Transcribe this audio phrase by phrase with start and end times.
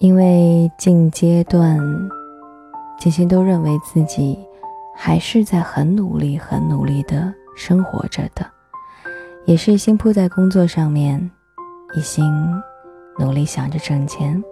[0.00, 1.78] 因为近阶段，
[2.98, 4.38] 金星都认为自己
[4.96, 8.46] 还是在很努力、很努力的生活着的，
[9.44, 11.30] 也是一心扑在工作上面，
[11.94, 12.24] 一心
[13.18, 14.42] 努力想着挣钱。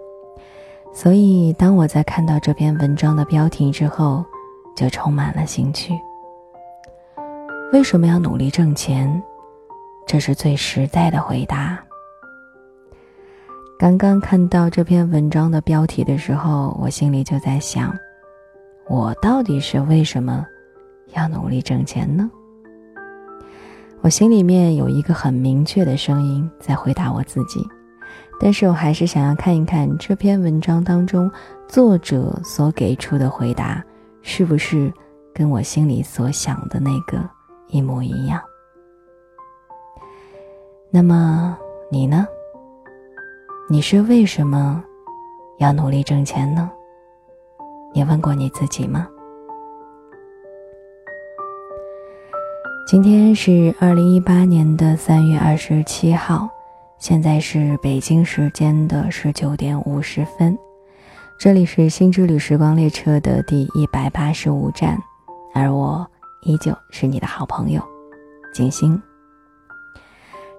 [0.93, 4.23] 所以，当我在看到这篇文章的标题之后，
[4.75, 5.99] 就充满了兴趣。
[7.73, 9.19] 为什么要努力挣钱？
[10.05, 11.83] 这是最实在的回答。
[13.79, 17.97] 刚刚看到这篇文章的标题的时候，我心里就在想：
[18.89, 20.45] 我到底是为什么
[21.15, 22.29] 要努力挣钱呢？
[24.01, 27.65] 我心里面有一个很明确的声音在回答我自己，
[28.37, 31.31] 但是我还是想要看一看这篇文章当中
[31.69, 33.81] 作者所给出的回答
[34.21, 34.91] 是不是
[35.33, 37.17] 跟我心里所想的那个
[37.69, 38.41] 一模一样。
[40.91, 41.57] 那么
[41.89, 42.27] 你呢？
[43.71, 44.83] 你是为什么
[45.59, 46.71] 要努力挣钱呢？
[47.93, 49.07] 你问过你自己吗？
[52.87, 56.49] 今天是二零一八年的三月二十七号，
[56.97, 60.57] 现在是北京时间的十九点五十分，
[61.39, 64.97] 这里是新之旅时光列车的第一百八十五站，
[65.53, 66.09] 而我
[66.41, 67.79] 依旧是你的好朋友
[68.51, 68.99] 景星。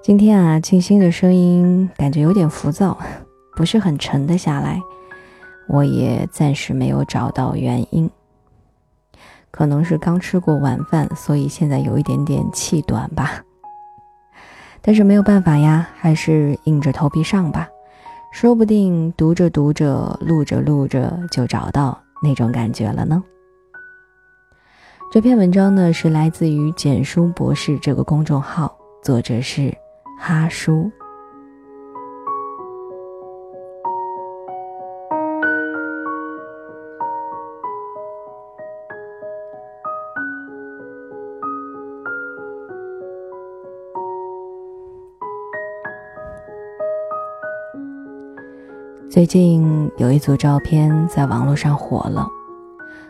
[0.03, 2.99] 今天啊，静心的声音感觉有点浮躁，
[3.55, 4.81] 不是很沉得下来。
[5.69, 8.11] 我也暂时没有找到原因，
[9.51, 13.43] 可能是刚吃过晚饭，所以现在有一点点气短吧。
[14.81, 17.69] 但是没有办法呀，还是硬着头皮上吧。
[18.33, 23.23] 说不定读着读着，录着录着，就找到那种感觉了呢。
[25.13, 29.77] 这篇文章呢，是来自于简书博士这个公众号，作者是。
[30.23, 30.93] 哈叔。
[49.09, 52.29] 最近有一组照片在网络上火了，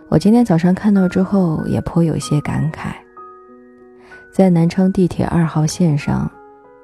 [0.08, 2.94] 我今天早上看到之后也颇有些感慨。
[4.32, 6.30] 在南昌地铁二号线上。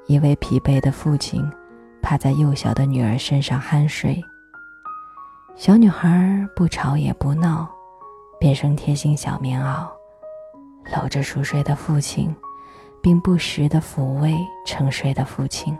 [0.06, 1.44] 一位疲惫的父亲
[2.00, 4.22] 趴在幼小的女儿身上酣睡。
[5.56, 7.68] 小女孩不吵也不闹，
[8.38, 9.88] 变身贴心小棉袄，
[10.94, 12.32] 搂着熟睡的父亲，
[13.02, 15.76] 并不时地抚慰沉睡的父亲。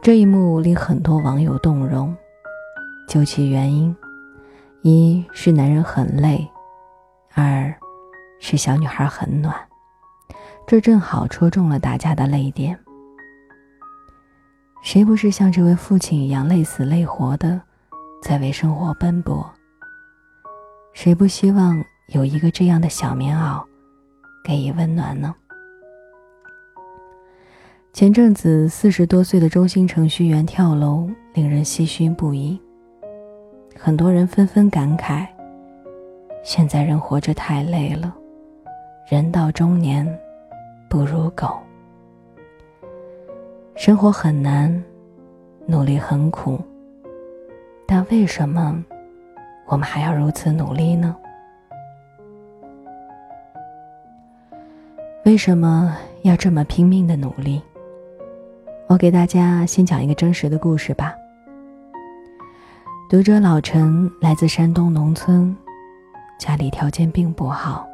[0.00, 2.14] 这一幕令很多网友动容。
[3.06, 3.94] 究其原因，
[4.82, 6.46] 一是男人很累，
[7.34, 7.72] 二
[8.40, 9.67] 是小女孩很暖。
[10.68, 12.78] 这正好戳中了大家的泪点。
[14.82, 17.58] 谁不是像这位父亲一样累死累活的，
[18.22, 19.50] 在为生活奔波？
[20.92, 23.64] 谁不希望有一个这样的小棉袄，
[24.44, 25.34] 给予温暖呢？
[27.94, 32.60] 前阵子四十多岁的中心程序员跳楼，令人唏嘘不已。
[33.74, 35.26] 很多人纷纷感慨：
[36.44, 38.14] 现在人活着太累了，
[39.10, 40.06] 人到中年。
[40.88, 41.58] 不如狗。
[43.76, 44.82] 生活很难，
[45.66, 46.58] 努力很苦。
[47.86, 48.82] 但为什么
[49.66, 51.14] 我们还要如此努力呢？
[55.24, 57.62] 为什么要这么拼命的努力？
[58.86, 61.14] 我给大家先讲一个真实的故事吧。
[63.10, 65.54] 读者老陈来自山东农村，
[66.38, 67.86] 家里条件并不好，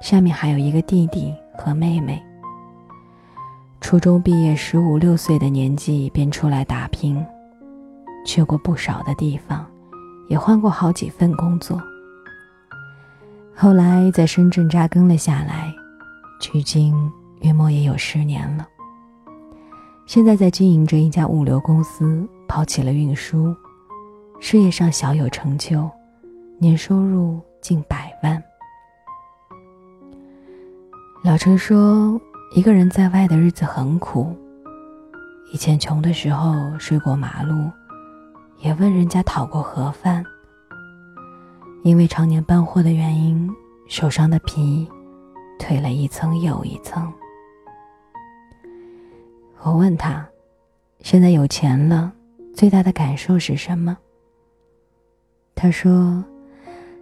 [0.00, 1.34] 下面还有一个弟弟。
[1.58, 2.22] 和妹妹，
[3.80, 7.22] 初中毕业十五六岁的年纪便出来打拼，
[8.24, 9.66] 去过不少的地方，
[10.28, 11.82] 也换过好几份工作。
[13.54, 15.74] 后来在深圳扎根了下来，
[16.40, 16.94] 距今
[17.40, 18.66] 约莫也有十年了。
[20.06, 23.54] 现在在经营着一家物流公司，抛弃了运输，
[24.40, 25.90] 事业上小有成就，
[26.58, 28.42] 年收入近百万。
[31.20, 32.18] 老陈说
[32.54, 34.32] ：“一个人在外的日子很苦。
[35.52, 37.68] 以前穷的时候睡过马路，
[38.60, 40.24] 也问人家讨过盒饭。
[41.82, 43.50] 因为常年搬货的原因，
[43.88, 44.88] 手上的皮
[45.58, 47.12] 褪了一层又一层。”
[49.62, 50.24] 我问他
[51.02, 52.12] ：“现在有钱了，
[52.54, 53.98] 最大的感受是什么？”
[55.56, 56.24] 他说：“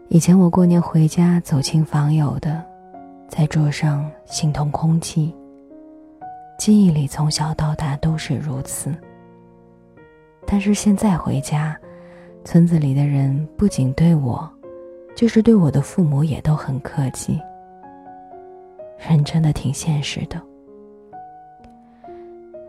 [0.09, 2.65] 以前我过年回家走亲访友的。”
[3.29, 5.35] 在桌上心痛空气，
[6.59, 8.95] 记忆里从小到大都是如此。
[10.47, 11.77] 但是现在回家，
[12.45, 14.49] 村子里的人不仅对我，
[15.17, 17.39] 就是对我的父母也都很客气。
[18.99, 20.41] 人真的挺现实的。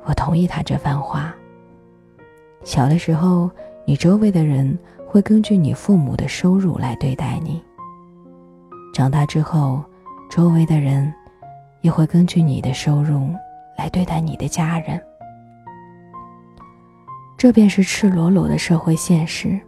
[0.06, 1.34] 我同意他这番话。
[2.64, 3.50] 小的时候，
[3.86, 7.62] 你周围的人会根据你父母的收入来对待你；
[8.94, 9.84] 长大之后，
[10.30, 11.14] 周围的人
[11.82, 13.30] 也会根据你的收入
[13.78, 15.02] 来对待你的家人。
[17.38, 19.60] 这便是赤裸裸的社会现实。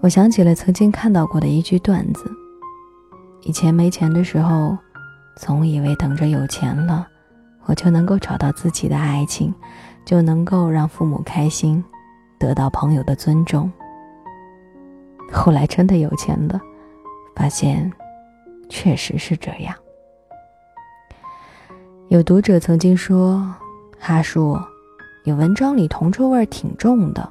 [0.00, 2.30] 我想起了曾经看到过的一句段子：
[3.42, 4.76] 以前没钱的时候，
[5.36, 7.06] 总以为等着有钱了，
[7.64, 9.54] 我就能够找到自己的爱情，
[10.04, 11.82] 就能够让父母开心，
[12.38, 13.72] 得到朋友的尊重。
[15.32, 16.60] 后来真的有钱了，
[17.34, 17.90] 发现
[18.68, 19.74] 确实是这样。
[22.08, 23.54] 有读者曾经说
[23.98, 24.58] ：“哈叔。”
[25.24, 27.28] 你文章里铜臭味挺重的，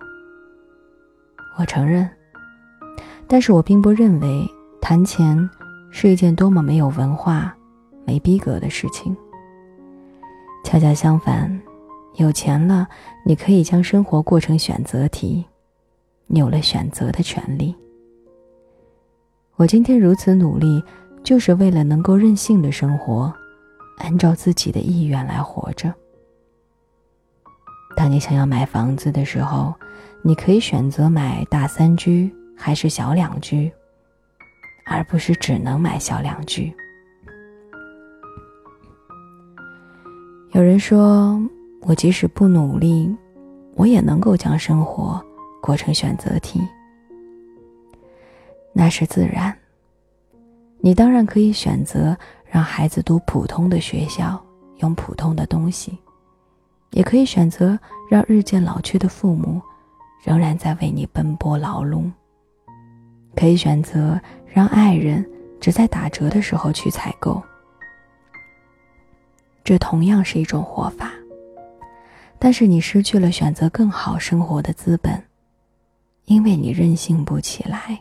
[1.57, 2.09] 我承认，
[3.25, 4.45] 但是我并不认为
[4.81, 5.49] 谈钱
[5.91, 7.55] 是一件多么没有文化、
[8.03, 9.15] 没逼格的事情。
[10.65, 11.57] 恰恰相反，
[12.15, 12.85] 有钱了，
[13.25, 15.45] 你可以将生活过成选择题，
[16.27, 17.73] 你有了选择的权利。
[19.55, 20.83] 我今天如此努力，
[21.25, 23.33] 就是为了能够任性的生活，
[23.97, 25.91] 按照自己的意愿来活着。
[27.95, 29.73] 当你想要买房子的时候，
[30.21, 33.71] 你可以选择买大三居还是小两居，
[34.85, 36.71] 而不是只能买小两居。
[40.51, 41.41] 有人说，
[41.81, 43.11] 我即使不努力，
[43.73, 45.19] 我也能够将生活
[45.59, 46.61] 过成选择题。
[48.73, 49.57] 那是自然。
[50.85, 52.15] 你当然可以选择
[52.45, 54.39] 让孩子读普通的学校，
[54.77, 55.97] 用普通的东西。
[56.91, 57.77] 也可以选择
[58.07, 59.59] 让日渐老去的父母
[60.23, 62.03] 仍然在为你奔波劳碌。
[63.35, 65.27] 可以选择让爱人
[65.59, 67.41] 只在打折的时候去采购，
[69.63, 71.11] 这同样是一种活法。
[72.37, 75.19] 但是你失去了选择更好生活的资本，
[76.25, 77.99] 因为你任性不起来。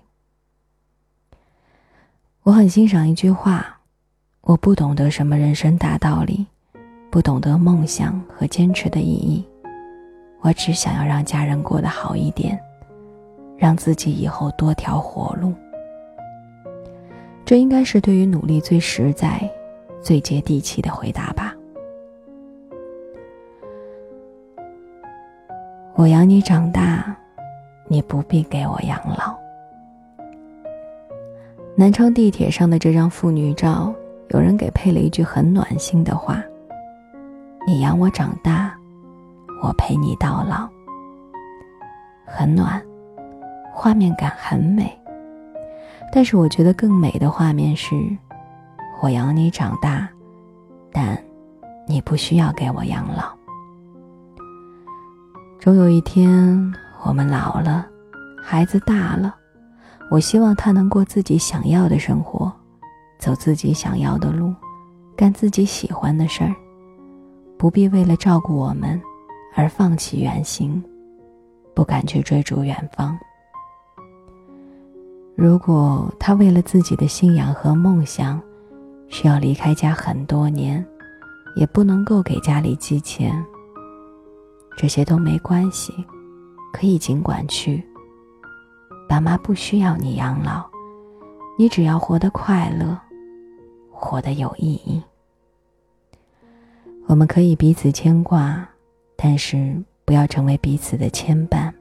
[2.44, 3.74] 我很欣赏一句话：
[4.42, 6.46] 我不懂得什么人生大道理。
[7.10, 9.42] 不懂得梦想和坚持的意义，
[10.40, 12.60] 我只想要让家人过得好一点，
[13.56, 15.54] 让自己以后多条活路。
[17.46, 19.40] 这应该是对于努力最实在、
[20.02, 21.54] 最接地气的回答吧。
[25.94, 27.16] 我养你长大，
[27.88, 29.33] 你不必给我养老。
[31.76, 33.92] 南昌地铁上的这张妇女照，
[34.28, 36.40] 有人给配了一句很暖心的话。
[37.66, 38.72] 你养我长大，
[39.60, 40.68] 我陪你到老。
[42.24, 42.80] 很暖，
[43.72, 44.96] 画面感很美。
[46.12, 47.96] 但是我觉得更美的画面是，
[49.02, 50.08] 我养你长大，
[50.92, 51.20] 但
[51.88, 53.36] 你不需要给我养老。
[55.58, 56.72] 终有一天，
[57.02, 57.84] 我们老了，
[58.40, 59.34] 孩子大了，
[60.10, 62.52] 我希望他能过自己想要的生活，
[63.18, 64.54] 走自己想要的路，
[65.16, 66.54] 干自己喜欢的事儿。
[67.56, 69.00] 不必为了照顾我们
[69.54, 70.82] 而放弃远行，
[71.74, 73.18] 不敢去追逐远方。
[75.34, 78.40] 如果他为了自己的信仰和梦想，
[79.08, 80.84] 需要离开家很多年，
[81.56, 83.44] 也不能够给家里寄钱，
[84.76, 85.92] 这些都没关系，
[86.72, 87.82] 可以尽管去。
[89.08, 90.64] 爸妈不需要你养老，
[91.58, 92.98] 你只要活得快乐，
[93.90, 95.02] 活得有意义。
[97.06, 98.66] 我们可以彼此牵挂，
[99.14, 101.72] 但是不要成为彼此的牵绊。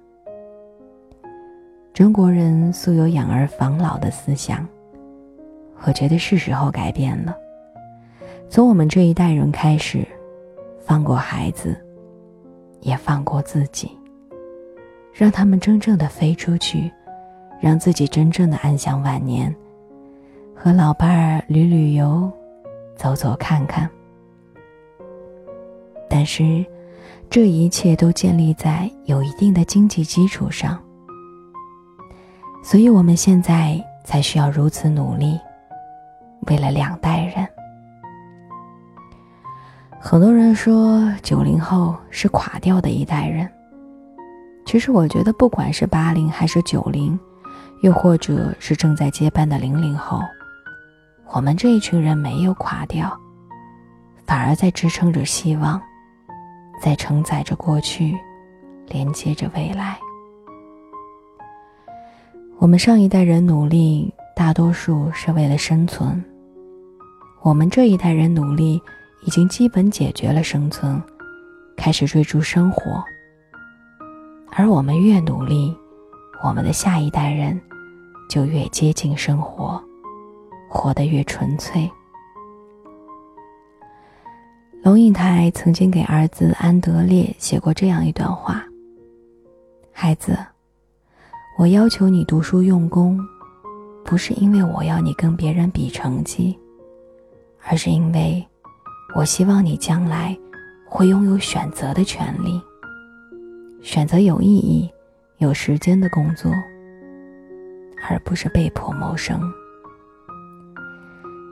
[1.94, 4.68] 中国人素有养儿防老的思想，
[5.86, 7.36] 我觉得是时候改变了。
[8.50, 10.06] 从我们这一代人开始，
[10.80, 11.76] 放过孩子，
[12.82, 13.90] 也放过自己，
[15.14, 16.92] 让他们真正的飞出去，
[17.64, 19.56] 让自己真正的安享晚年，
[20.54, 22.30] 和老伴儿旅旅游，
[22.98, 23.90] 走走看看。
[26.10, 26.66] 但是，
[27.30, 30.78] 这一切都建立在有一定的经济基础上，
[32.62, 35.40] 所以我们现在才需要如此努力，
[36.48, 37.48] 为了两代人。
[40.02, 43.50] 很多人说九零后是垮掉的一代人，
[44.66, 47.18] 其实我觉得，不管是八零还是九零，
[47.84, 50.22] 又或者是正在接班的零零后，
[51.34, 53.12] 我们这一群人没有垮掉，
[54.26, 55.80] 反而在支撑着希望。
[56.82, 58.18] 在承载着过去，
[58.88, 59.98] 连接着未来。
[62.58, 66.22] 我们上一代人努力，大多数是为了生存；
[67.42, 68.82] 我们这一代人努力，
[69.26, 71.02] 已经基本解决了生存，
[71.76, 73.04] 开始追逐生活。
[74.52, 75.74] 而我们越努力，
[76.44, 77.60] 我们的下一代人
[78.30, 79.82] 就越接近生活，
[80.70, 81.90] 活得越纯粹。
[84.82, 88.66] 龙应台曾经给儿子安德烈写过这样一段话
[89.94, 90.38] ：“孩子，
[91.58, 93.18] 我要求你读书用功，
[94.04, 96.58] 不是因为我要你跟别人比成绩，
[97.66, 98.46] 而是因为
[99.16, 100.38] 我希望你将来
[100.86, 102.62] 会拥有选择的权利。”
[103.82, 104.90] 选择有意义、
[105.40, 106.50] 有时间的工作，
[108.08, 109.42] 而不是被迫谋生。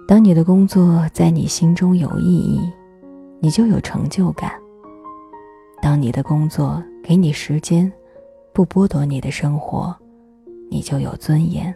[0.07, 2.69] 当你的工作在你心中有意义，
[3.39, 4.53] 你就有成就感。
[5.81, 7.91] 当你的工作给你时间，
[8.53, 9.95] 不剥夺你的生活，
[10.69, 11.73] 你就有尊严。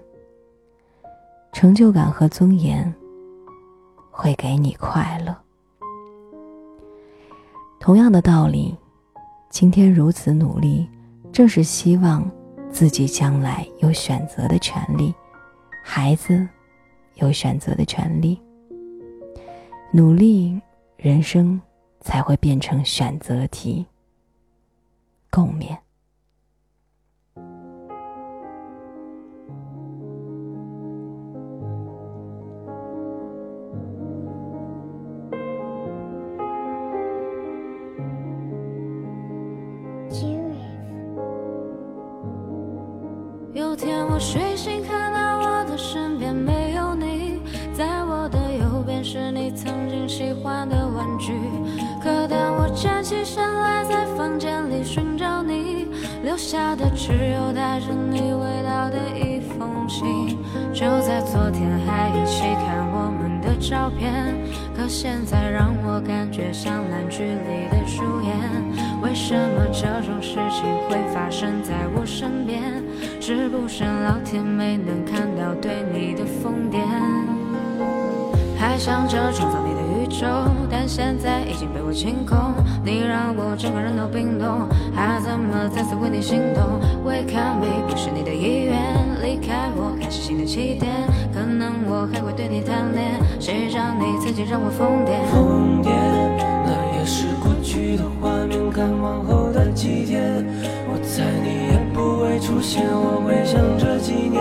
[1.54, 2.94] 成就感和尊严
[4.12, 5.36] 会给你快乐。
[7.80, 8.76] 同样的道理。
[9.52, 10.86] 今天如此努力，
[11.32, 12.30] 正是希望
[12.76, 15.16] 自己将来有选择的权利，
[15.82, 16.46] 孩子
[17.14, 18.38] 有选择的权利。
[19.94, 20.60] 努力，
[20.98, 21.62] 人生
[22.02, 23.86] 才会变成选择题。
[25.32, 25.85] 共勉。
[57.06, 60.40] 只有带着你味道的一封信。
[60.74, 64.12] 就在昨天还一起看我们的照片，
[64.76, 68.34] 可现在让我感觉像烂剧里的主演。
[69.04, 72.60] 为什么这种事情会发生在我身边？
[73.22, 76.82] 是不是老天没能看到对你的疯癫？
[78.58, 79.75] 还想着创造你
[80.18, 80.26] 手，
[80.72, 82.38] 但现在已经被我清空。
[82.86, 88.80] 你让我整个人都冰冻，还怎么再次为你心动？Wake up me，不是你的意愿，
[89.22, 90.88] 离开我开始新的起点。
[91.34, 95.20] 可能我还会对你贪恋，谁让你曾经让我疯癫？
[95.36, 95.92] 疯癫，
[96.64, 98.56] 那也是过去的画面。
[98.72, 100.46] 看往后的几天，
[100.88, 102.84] 我猜你也不会出现。
[102.88, 104.40] 我会想这几年，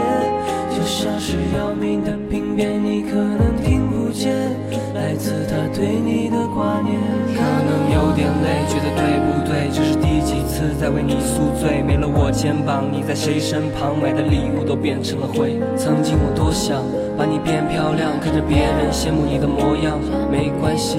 [0.71, 4.33] 就像是要命的病变，你可能听不见
[4.95, 6.95] 来自他对你的挂念。
[7.35, 9.69] 可能有点累，觉得对不对？
[9.75, 11.83] 这是第几次在为你宿醉？
[11.83, 14.01] 没了我肩膀，你在谁身旁？
[14.01, 15.59] 买的礼物都变成了灰。
[15.77, 16.81] 曾经我多想
[17.19, 19.99] 把你变漂亮，看着别人羡慕你的模样，
[20.31, 20.99] 没关系。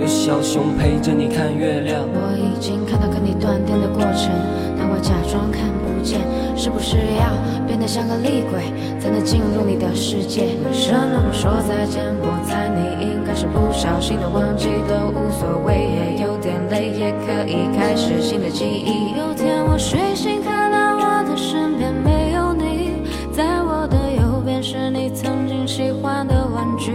[0.00, 2.02] 有小熊陪着你看月亮。
[2.02, 4.30] 我已经看到跟你断电的过程，
[4.76, 6.20] 但我假装看不见。
[6.56, 7.30] 是不是要
[7.66, 10.56] 变得像个厉鬼，才能进入你的世界？
[10.66, 12.02] 为什么不说再见？
[12.20, 19.16] 我猜你应该是不小心的忘记，都无所谓，也有点累，也可以开始新的记忆。
[19.16, 26.92] 有天我睡醒，看到我的身边没有你，在我的右边是你曾经喜欢的玩具。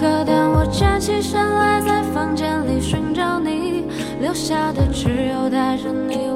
[0.00, 3.84] 可当我站起身来，在房间里寻找你，
[4.22, 6.35] 留下的只有带着你。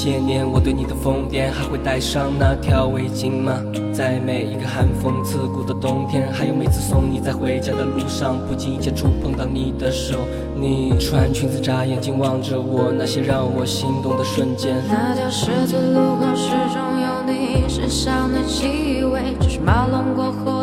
[0.00, 3.52] 些年我对你的疯癫，还会戴上那条围巾吗？
[3.92, 10.20] 在每一个寒风刺骨的冬天，还有每次送你在回家的路上，不经意间触碰到你的手。
[10.56, 14.74] 你穿裙子眨眼睛望着我，那些让我心动的瞬间。
[14.88, 20.59] 那条十字路口始终有你身上的气味，就是马龙过后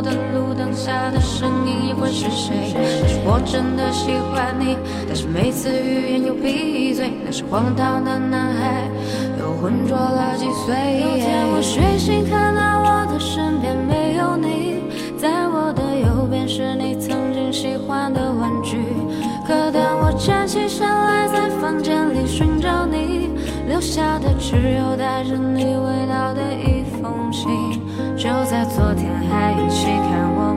[0.77, 2.71] 下的声音，也会是谁？
[2.75, 8.83] 但是我真的喜欢你，但是每次欲言又闭嘴，那是荒唐的男孩。
[9.39, 11.01] 又浑浊了几岁。
[11.01, 14.83] 有天我睡醒，看到我的身边没有你，
[15.17, 18.77] 在我的右边是你曾经喜欢的玩具。
[19.47, 23.31] 可当我站起身来，在房间里寻找你，
[23.67, 27.49] 留下的只有带着你味道的一封信。
[28.17, 30.56] 就在昨天还一起看我